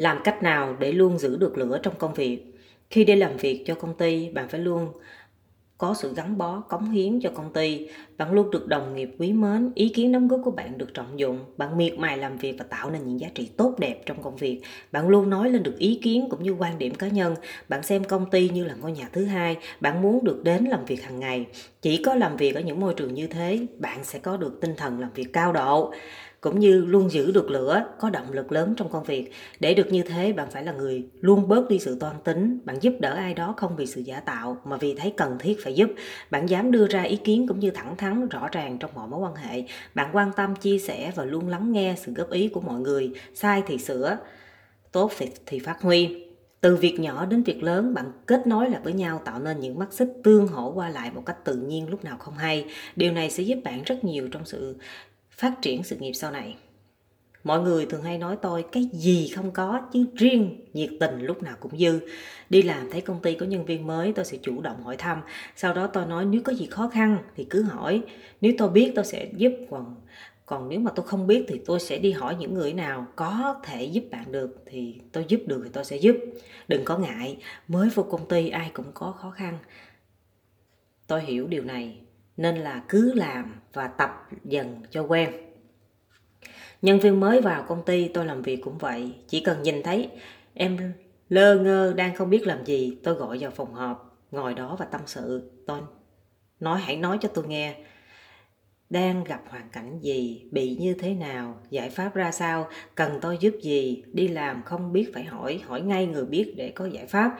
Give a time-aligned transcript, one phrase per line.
[0.00, 2.44] làm cách nào để luôn giữ được lửa trong công việc
[2.90, 4.88] khi đi làm việc cho công ty bạn phải luôn
[5.80, 7.88] có sự gắn bó, cống hiến cho công ty.
[8.18, 11.18] Bạn luôn được đồng nghiệp quý mến, ý kiến đóng góp của bạn được trọng
[11.18, 11.38] dụng.
[11.56, 14.36] Bạn miệt mài làm việc và tạo nên những giá trị tốt đẹp trong công
[14.36, 14.62] việc.
[14.92, 17.34] Bạn luôn nói lên được ý kiến cũng như quan điểm cá nhân.
[17.68, 19.56] Bạn xem công ty như là ngôi nhà thứ hai.
[19.80, 21.46] Bạn muốn được đến làm việc hàng ngày.
[21.82, 24.74] Chỉ có làm việc ở những môi trường như thế, bạn sẽ có được tinh
[24.76, 25.92] thần làm việc cao độ
[26.40, 29.30] cũng như luôn giữ được lửa, có động lực lớn trong công việc.
[29.60, 32.76] Để được như thế, bạn phải là người luôn bớt đi sự toan tính, bạn
[32.80, 35.74] giúp đỡ ai đó không vì sự giả tạo mà vì thấy cần thiết phải
[35.74, 35.90] giúp.
[36.30, 39.20] Bạn dám đưa ra ý kiến cũng như thẳng thắn, rõ ràng trong mọi mối
[39.20, 39.64] quan hệ.
[39.94, 43.10] Bạn quan tâm, chia sẻ và luôn lắng nghe sự góp ý của mọi người.
[43.34, 44.18] Sai thì sửa,
[44.92, 46.26] tốt thì, thì phát huy
[46.60, 49.78] từ việc nhỏ đến việc lớn bạn kết nối lại với nhau tạo nên những
[49.78, 52.64] mắt xích tương hỗ qua lại một cách tự nhiên lúc nào không hay
[52.96, 54.76] điều này sẽ giúp bạn rất nhiều trong sự
[55.40, 56.56] phát triển sự nghiệp sau này.
[57.44, 61.42] Mọi người thường hay nói tôi cái gì không có, chứ riêng nhiệt tình lúc
[61.42, 62.00] nào cũng dư.
[62.50, 65.20] Đi làm thấy công ty có nhân viên mới, tôi sẽ chủ động hỏi thăm.
[65.56, 68.02] Sau đó tôi nói nếu có gì khó khăn thì cứ hỏi.
[68.40, 69.94] Nếu tôi biết tôi sẽ giúp, còn
[70.46, 73.60] còn nếu mà tôi không biết thì tôi sẽ đi hỏi những người nào có
[73.64, 76.16] thể giúp bạn được thì tôi giúp được thì tôi sẽ giúp.
[76.68, 77.36] Đừng có ngại,
[77.68, 79.58] mới vô công ty ai cũng có khó khăn.
[81.06, 82.00] Tôi hiểu điều này
[82.40, 85.30] nên là cứ làm và tập dần cho quen.
[86.82, 89.14] Nhân viên mới vào công ty, tôi làm việc cũng vậy.
[89.28, 90.10] Chỉ cần nhìn thấy
[90.54, 90.92] em
[91.28, 94.84] lơ ngơ đang không biết làm gì, tôi gọi vào phòng họp, ngồi đó và
[94.84, 95.50] tâm sự.
[95.66, 95.80] Tôi
[96.60, 97.74] nói, hãy nói cho tôi nghe,
[98.90, 103.38] đang gặp hoàn cảnh gì, bị như thế nào, giải pháp ra sao, cần tôi
[103.40, 107.06] giúp gì, đi làm không biết phải hỏi hỏi ngay người biết để có giải
[107.06, 107.38] pháp.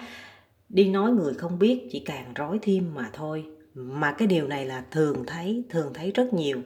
[0.69, 4.67] Đi nói người không biết, chỉ càng rối thêm mà thôi mà cái điều này
[4.67, 6.63] là thường thấy thường thấy rất nhiều.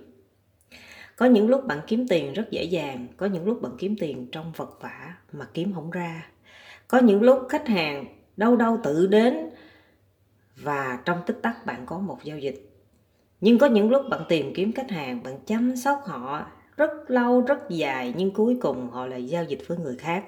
[1.17, 4.29] Có những lúc bạn kiếm tiền rất dễ dàng, có những lúc bạn kiếm tiền
[4.33, 6.29] trong vật vả mà kiếm không ra.
[6.89, 8.05] Có những lúc khách hàng
[8.37, 9.51] đâu đâu tự đến
[10.57, 12.71] và trong tích tắc bạn có một giao dịch.
[13.41, 17.41] Nhưng có những lúc bạn tìm kiếm khách hàng, bạn chăm sóc họ rất lâu,
[17.41, 20.25] rất dài, nhưng cuối cùng họ lại giao dịch với người khác.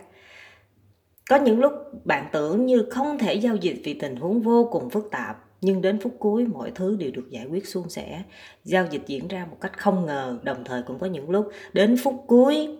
[1.31, 1.73] Có những lúc
[2.05, 5.83] bạn tưởng như không thể giao dịch vì tình huống vô cùng phức tạp nhưng
[5.83, 8.23] đến phút cuối, mọi thứ đều được giải quyết suôn sẻ.
[8.65, 11.97] Giao dịch diễn ra một cách không ngờ, đồng thời cũng có những lúc, đến
[12.05, 12.79] phút cuối,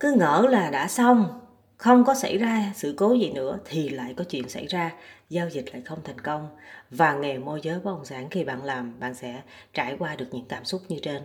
[0.00, 1.40] cứ ngỡ là đã xong,
[1.76, 4.92] không có xảy ra sự cố gì nữa thì lại có chuyện xảy ra.
[5.30, 6.48] Giao dịch lại không thành công.
[6.90, 10.26] Và nghề môi giới bất động sản khi bạn làm, bạn sẽ trải qua được
[10.30, 11.22] những cảm xúc như trên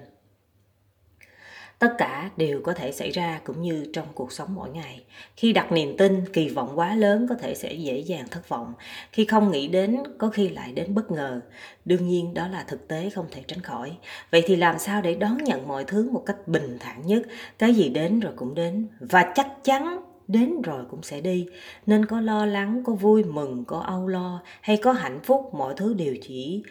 [1.82, 5.04] tất cả đều có thể xảy ra cũng như trong cuộc sống mỗi ngày.
[5.36, 8.74] Khi đặt niềm tin, kỳ vọng quá lớn có thể sẽ dễ dàng thất vọng.
[9.12, 11.42] Khi không nghĩ đến, có khi lại đến bất ngờ.
[11.86, 13.92] Đương nhiên, đó là thực tế, không thể tránh khỏi.
[14.32, 17.22] Vậy thì làm sao để đón nhận mọi thứ một cách bình thản nhất?
[17.58, 21.48] Cái gì đến rồi cũng đến, và chắc chắn đến rồi cũng sẽ đi.
[21.86, 25.74] Nên có lo lắng, có vui mừng, có âu lo, hay có hạnh phúc, mọi
[25.78, 26.64] thứ đều chỉ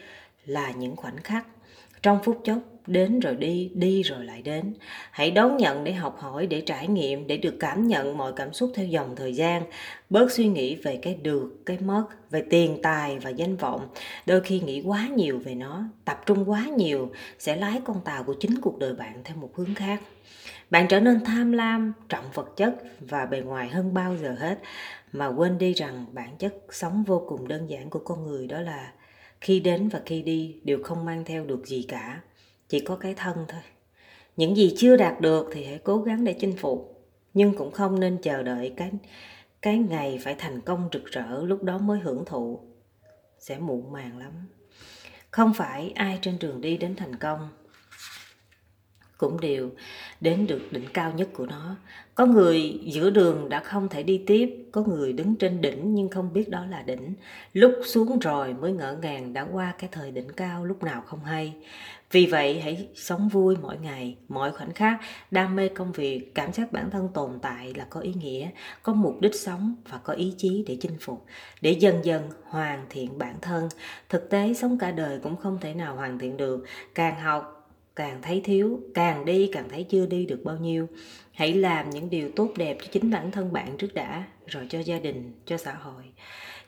[0.47, 1.47] là những khoảnh khắc
[2.03, 4.75] trong phút chốc, đến rồi đi đi rồi lại đến.
[5.11, 8.53] Hãy đón nhận để học hỏi, để trải nghiệm, để được cảm nhận mọi cảm
[8.53, 9.62] xúc theo dòng thời gian.
[10.11, 13.88] Bớt suy nghĩ về cái được, cái mất, về tiền tài và danh vọng.
[14.27, 18.25] Đôi khi nghĩ quá nhiều về nó, tập trung quá nhiều, sẽ lái con tàu
[18.25, 20.00] của chính cuộc đời bạn theo một hướng khác.
[20.71, 24.59] Bạn trở nên tham lam, trọng vật chất và bề ngoài hơn bao giờ hết.
[25.12, 28.61] Mà quên đi rằng bản chất sống vô cùng đơn giản của con người đó
[28.61, 28.93] là
[29.40, 32.20] khi đến và khi đi đều không mang theo được gì cả,
[32.68, 33.62] chỉ có cái thân thôi.
[34.36, 38.00] Những gì chưa đạt được thì hãy cố gắng để chinh phục, nhưng cũng không
[38.00, 38.90] nên chờ đợi cái
[39.62, 42.60] cái ngày phải thành công rực rỡ lúc đó mới hưởng thụ.
[43.38, 44.32] Sẽ muộn màng lắm.
[45.30, 47.48] Không phải ai trên đường đi đến thành công
[49.20, 49.70] cũng đều
[50.20, 51.76] đến được đỉnh cao nhất của nó.
[52.14, 56.08] Có người giữa đường đã không thể đi tiếp, có người đứng trên đỉnh nhưng
[56.08, 57.14] không biết đó là đỉnh.
[57.53, 61.25] Lúc xuống rồi mới ngỡ ngàng đã qua cái thời đỉnh cao, lúc nào không
[61.25, 61.54] hay.
[62.10, 65.00] Vì vậy, hãy sống vui mỗi ngày, mọi khoảnh khắc,
[65.31, 68.48] đam mê công việc, cảm giác bản thân tồn tại là có ý nghĩa,
[68.82, 71.26] có mục đích sống và có ý chí để chinh phục.
[71.61, 73.69] Để dần dần hoàn thiện bản thân,
[74.08, 76.64] thực tế sống cả đời cũng không thể nào hoàn thiện được.
[76.94, 77.59] Càng học
[77.96, 80.87] càng thấy thiếu, càng đi, càng thấy chưa đi được bao nhiêu.
[81.32, 84.79] Hãy làm những điều tốt đẹp cho chính bản thân bạn trước đã rồi cho
[84.79, 86.05] gia đình, cho xã hội.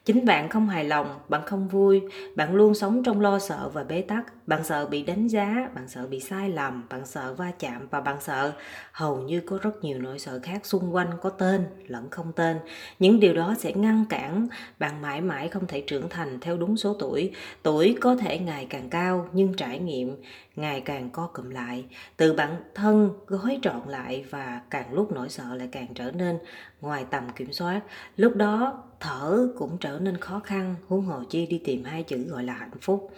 [0.05, 2.02] Chính bạn không hài lòng, bạn không vui,
[2.37, 4.46] bạn luôn sống trong lo sợ và bế tắc.
[4.46, 8.00] Bạn sợ bị đánh giá, bạn sợ bị sai lầm, bạn sợ va chạm và
[8.00, 8.52] bạn sợ
[8.93, 12.58] hầu như có rất nhiều nỗi sợ khác xung quanh có tên lẫn không tên.
[12.99, 16.76] Những điều đó sẽ ngăn cản bạn mãi mãi không thể trưởng thành theo đúng
[16.76, 17.31] số tuổi.
[17.62, 20.17] Tuổi có thể ngày càng cao, nhưng trải nghiệm
[20.56, 21.85] ngày càng co cụm lại.
[22.17, 26.38] Từ bản thân gói trọn lại và càng lúc nỗi sợ lại càng trở nên
[26.82, 27.81] ngoài tầm kiểm soát.
[28.17, 32.19] Lúc đó, thở cũng trở nên khó khăn, huống hồ chi đi tìm hai chữ
[32.19, 33.11] gọi là hạnh phúc.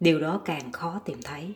[0.00, 1.54] Điều đó càng khó tìm thấy.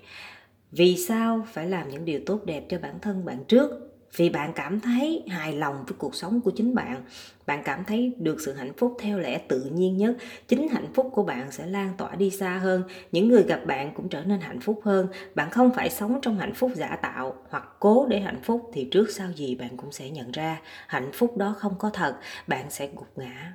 [0.72, 3.94] Vì sao phải làm những điều tốt đẹp cho bản thân bạn trước?
[4.16, 7.02] Vì bạn cảm thấy hài lòng với cuộc sống của chính bạn
[7.46, 10.16] bạn cảm thấy được sự hạnh phúc theo lẽ tự nhiên nhất.
[10.49, 12.82] Chính hạnh phúc của bạn sẽ lan tỏa đi xa hơn.
[13.12, 15.08] Những người gặp bạn cũng trở nên hạnh phúc hơn.
[15.34, 18.88] Bạn không phải sống trong hạnh phúc giả tạo hoặc cố để hạnh phúc thì
[18.90, 20.60] trước sau gì bạn cũng sẽ nhận ra.
[20.87, 23.52] Hạnh phúc đó không có thật, bạn sẽ gục ngã.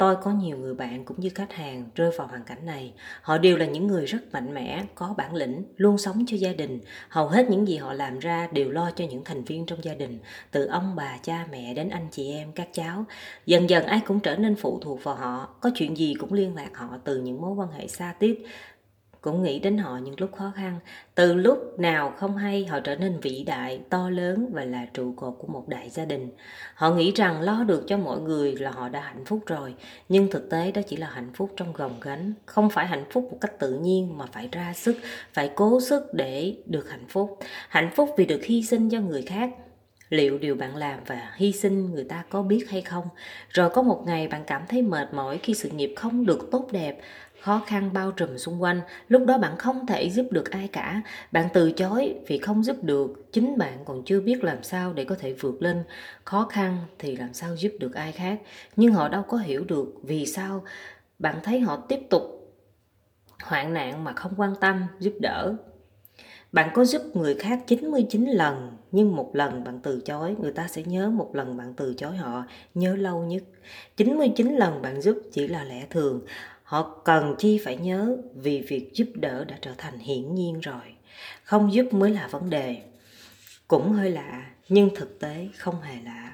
[0.00, 2.92] Tôi có nhiều người bạn cũng như khách hàng rơi vào hoàn cảnh này.
[3.22, 6.52] Họ đều là những người rất mạnh mẽ, có bản lĩnh, luôn sống cho gia
[6.52, 6.80] đình.
[7.08, 9.94] Hầu hết những gì họ làm ra đều lo cho những thành viên trong gia
[9.94, 10.18] đình,
[10.50, 13.04] từ ông bà, cha mẹ đến anh chị em, các cháu.
[13.46, 16.56] Dần dần ai cũng trở nên phụ thuộc vào họ, có chuyện gì cũng liên
[16.56, 18.44] lạc họ từ những mối quan hệ xa tiếp
[19.20, 20.78] cũng nghĩ đến họ những lúc khó khăn.
[21.14, 25.12] Từ lúc nào không hay họ trở nên vĩ đại, to lớn và là trụ
[25.16, 26.30] cột của một đại gia đình.
[26.74, 29.74] Họ nghĩ rằng lo được cho mọi người là họ đã hạnh phúc rồi,
[30.08, 33.28] nhưng thực tế đó chỉ là hạnh phúc trong gồng gánh, không phải hạnh phúc
[33.30, 34.96] một cách tự nhiên mà phải ra sức,
[35.32, 37.38] phải cố sức để được hạnh phúc.
[37.68, 39.50] Hạnh phúc vì được hy sinh cho người khác,
[40.10, 43.04] liệu điều bạn làm và hy sinh người ta có biết hay không
[43.48, 46.68] rồi có một ngày bạn cảm thấy mệt mỏi khi sự nghiệp không được tốt
[46.72, 47.00] đẹp
[47.42, 48.80] khó khăn bao trùm xung quanh.
[49.08, 51.02] Lúc đó bạn không thể giúp được ai cả.
[51.32, 53.32] Bạn từ chối vì không giúp được.
[53.32, 55.84] Chính bạn còn chưa biết làm sao để có thể vượt lên.
[56.24, 58.40] Khó khăn thì làm sao giúp được ai khác?
[58.76, 60.64] Nhưng họ đâu có hiểu được vì sao
[61.18, 62.22] bạn thấy họ tiếp tục
[63.42, 65.56] hoạn nạn mà không quan tâm giúp đỡ.
[66.52, 70.68] Bạn có giúp người khác 99 lần nhưng một lần bạn từ chối, người ta
[70.68, 72.44] sẽ nhớ một lần bạn từ chối họ,
[72.74, 73.42] nhớ lâu nhất.
[73.96, 76.20] 99 lần bạn giúp chỉ là lẽ thường,
[76.70, 80.82] họ cần chi phải nhớ vì việc giúp đỡ đã trở thành hiển nhiên rồi.
[81.42, 82.76] Không giúp mới là vấn đề.
[83.68, 86.32] Cũng hơi lạ, nhưng thực tế không hề lạ.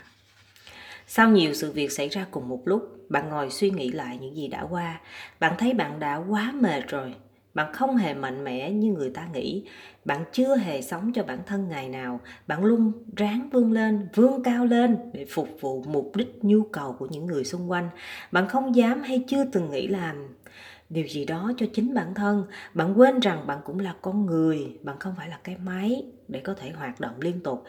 [1.06, 4.36] Sau nhiều sự việc xảy ra cùng một lúc, bạn ngồi suy nghĩ lại những
[4.36, 5.00] gì đã qua.
[5.40, 7.14] Bạn thấy bạn đã quá mệt rồi,
[7.56, 9.64] bạn không hề mạnh mẽ như người ta nghĩ.
[10.04, 12.20] Bạn chưa hề sống cho bản thân ngày nào.
[12.46, 16.96] Bạn luôn ráng vươn lên, vươn cao lên để phục vụ mục đích, nhu cầu
[16.98, 17.88] của những người xung quanh.
[18.32, 20.16] Bạn không dám hay chưa từng nghĩ làm
[20.90, 22.44] điều gì đó cho chính bản thân.
[22.74, 26.40] Bạn quên rằng bạn cũng là con người, bạn không phải là cái máy để
[26.40, 27.64] có thể hoạt động liên tục.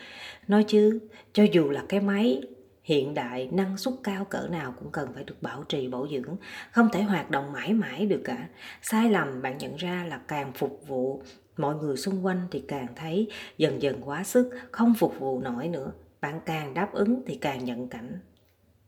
[0.47, 0.99] Nói chứ,
[1.33, 2.41] cho dù là cái máy
[2.87, 6.35] hiện đại, năng suất cao, cỡ nào cũng cần phải được bảo trì bảo dưỡng,
[6.71, 8.47] không thể hoạt động mãi mãi được cả.
[8.81, 11.23] Sai lầm, bạn nhận ra là càng phục vụ
[11.57, 15.67] mọi người xung quanh thì càng thấy dần dần quá sức, không phục vụ nổi
[15.67, 15.91] nữa.
[16.21, 18.19] Bạn càng đáp ứng thì càng nhận cảnh.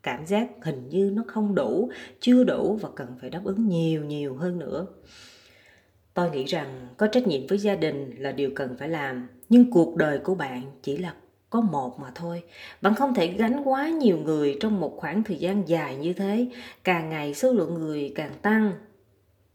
[0.04, 4.06] Cảm giác hình như nó không đủ, chưa đủ và cần phải đáp ứng nhiều
[4.06, 4.88] nhiều hơn nữa.
[6.13, 9.72] Tôi nghĩ rằng có trách nhiệm với gia đình là điều cần phải làm, nhưng
[9.72, 11.13] cuộc đời của bạn chỉ là
[11.50, 12.44] có một mà thôi.
[12.81, 16.48] Bạn không thể gánh quá nhiều người trong một khoảng thời gian dài như thế.
[16.84, 18.74] Càng ngày số lượng người càng tăng,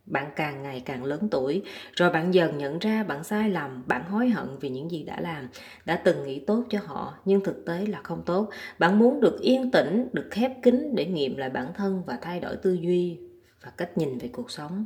[0.06, 1.62] bạn càng ngày càng lớn tuổi.
[1.92, 5.20] Rồi bạn dần nhận ra bạn sai lầm, bạn hối hận vì những gì đã
[5.20, 5.48] làm,
[5.84, 8.48] đã từng nghĩ tốt cho họ, nhưng thực tế là không tốt.
[8.78, 12.40] Bạn muốn được yên tĩnh, được khép kín để nghiệm lại bản thân và thay
[12.40, 13.18] đổi tư duy
[13.64, 14.84] và cách nhìn về cuộc sống.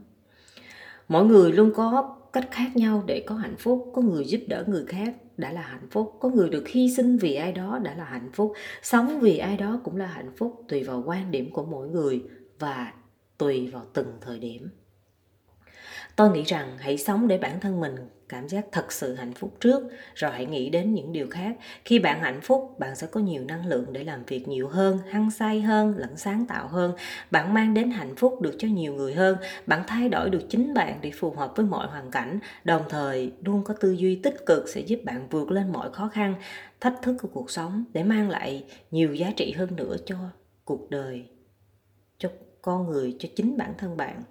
[1.09, 4.65] Mỗi người luôn có cách khác nhau để có hạnh phúc, có người giúp đỡ
[4.67, 7.95] người khác đã là hạnh phúc, có người được hy sinh vì ai đó đã
[7.95, 8.53] là hạnh phúc.
[8.83, 12.23] Sống vì ai đó cũng là hạnh phúc, tùy vào quan điểm của mỗi người
[12.59, 12.93] và
[13.39, 14.69] tùy vào từng thời điểm.
[16.17, 17.95] Tôi nghĩ rằng hãy sống để bản thân mình
[18.29, 19.83] cảm giác thật sự hạnh phúc trước.
[20.15, 21.57] Rồi hãy nghĩ đến những điều khác.
[21.85, 24.99] Khi bạn hạnh phúc, bạn sẽ có nhiều năng lượng để làm việc nhiều hơn,
[25.11, 26.93] hăng say hơn, lẫn sáng tạo hơn.
[27.31, 29.37] Bạn mang đến hạnh phúc được cho nhiều người hơn.
[29.67, 32.39] Bạn thay đổi được chính bạn để phù hợp với mọi hoàn cảnh.
[32.65, 36.09] Đồng thời, luôn có tư duy tích cực sẽ giúp bạn vượt lên mọi khó
[36.09, 36.35] khăn,
[36.81, 40.17] thách thức của cuộc sống để mang lại nhiều giá trị hơn nữa cho
[40.65, 41.25] cuộc đời,
[42.19, 42.29] cho
[42.63, 44.23] con người, cho chính bản thân bạn.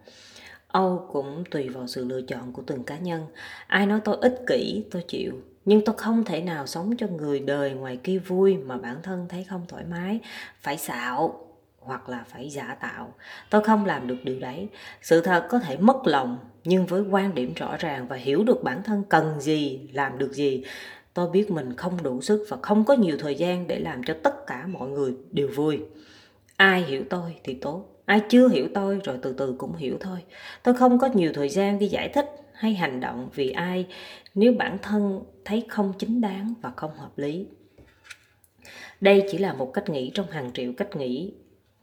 [0.68, 3.26] Âu cũng tùy vào sự lựa chọn của từng cá nhân.
[3.68, 5.34] Ai nói tôi ích kỷ, tôi chịu.
[5.66, 9.26] Nhưng tôi không thể nào sống cho người đời ngoài kia vui mà bản thân
[9.30, 10.20] thấy không thoải mái.
[10.62, 11.48] Phải xạo
[11.80, 13.14] hoặc là phải giả tạo.
[13.50, 14.68] Tôi không làm được điều đấy.
[15.02, 18.64] Sự thật có thể mất lòng, nhưng với quan điểm rõ ràng và hiểu được
[18.64, 20.64] bản thân cần gì, làm được gì,
[21.18, 24.16] tôi biết mình không đủ sức và không có nhiều thời gian để làm cho
[24.24, 25.80] tất cả mọi người đều vui
[26.58, 30.20] ai hiểu tôi thì tốt ai chưa hiểu tôi rồi từ từ cũng hiểu thôi.
[30.64, 33.86] Tôi không có nhiều thời gian đi giải thích hay hành động vì ai
[34.36, 37.46] nếu bản thân thấy không chính đáng và không hợp lý.
[39.02, 41.34] Đây chỉ là một cách nghĩ trong hàng triệu cách nghĩ.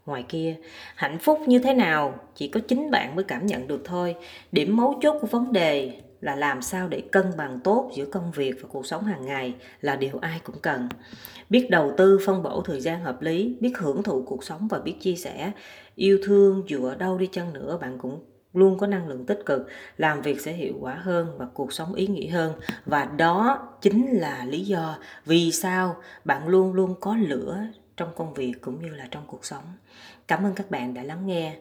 [0.06, 0.56] Ngoài kia,
[0.94, 4.16] hạnh phúc như thế nào chỉ có chính bạn mới cảm nhận được thôi.
[4.52, 8.30] Điểm mấu chốt của vấn đề là làm sao để cân bằng tốt giữa công
[8.30, 10.88] việc và cuộc sống hàng ngày là điều ai cũng cần.
[11.50, 14.78] Biết đầu tư, phân bổ thời gian hợp lý, biết hưởng thụ cuộc sống và
[14.78, 15.52] biết chia sẻ.
[15.94, 19.42] Yêu thương dù ở đâu đi chăng nữa, bạn cũng luôn có năng lượng tích
[19.46, 22.52] cực, làm việc sẽ hiệu quả hơn và cuộc sống ý nghĩa hơn.
[22.86, 27.58] Và đó chính là lý do vì sao bạn luôn luôn có lửa
[27.96, 29.64] trong công việc cũng như là trong cuộc sống.
[30.28, 31.56] Cảm ơn các bạn đã lắng nghe.